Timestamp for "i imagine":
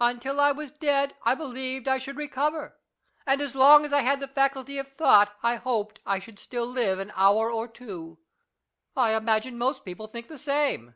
8.94-9.58